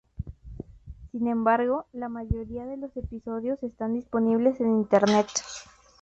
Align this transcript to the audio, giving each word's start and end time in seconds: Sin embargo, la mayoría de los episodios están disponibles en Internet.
Sin 1.11 1.27
embargo, 1.27 1.85
la 1.93 2.09
mayoría 2.09 2.65
de 2.65 2.75
los 2.75 2.97
episodios 2.97 3.61
están 3.61 3.93
disponibles 3.93 4.59
en 4.59 4.71
Internet. 4.71 5.27